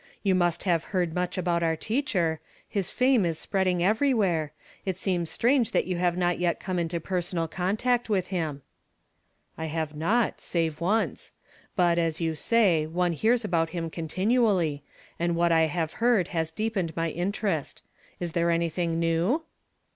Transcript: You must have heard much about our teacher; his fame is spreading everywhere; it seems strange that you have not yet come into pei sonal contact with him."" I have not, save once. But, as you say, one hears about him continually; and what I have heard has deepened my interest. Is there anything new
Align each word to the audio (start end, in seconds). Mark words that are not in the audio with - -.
You 0.23 0.33
must 0.33 0.63
have 0.63 0.85
heard 0.85 1.13
much 1.13 1.37
about 1.37 1.61
our 1.61 1.75
teacher; 1.75 2.39
his 2.67 2.89
fame 2.89 3.23
is 3.23 3.37
spreading 3.37 3.83
everywhere; 3.83 4.51
it 4.83 4.97
seems 4.97 5.29
strange 5.29 5.69
that 5.73 5.85
you 5.85 5.97
have 5.97 6.17
not 6.17 6.39
yet 6.39 6.59
come 6.59 6.79
into 6.79 6.99
pei 6.99 7.17
sonal 7.19 7.47
contact 7.51 8.09
with 8.09 8.25
him."" 8.29 8.63
I 9.59 9.65
have 9.65 9.95
not, 9.95 10.41
save 10.41 10.81
once. 10.81 11.33
But, 11.75 11.99
as 11.99 12.19
you 12.19 12.33
say, 12.33 12.87
one 12.87 13.13
hears 13.13 13.45
about 13.45 13.69
him 13.77 13.91
continually; 13.91 14.81
and 15.19 15.35
what 15.35 15.51
I 15.51 15.67
have 15.67 15.93
heard 16.01 16.29
has 16.29 16.49
deepened 16.49 16.95
my 16.95 17.11
interest. 17.11 17.83
Is 18.19 18.31
there 18.31 18.49
anything 18.49 18.99
new 18.99 19.43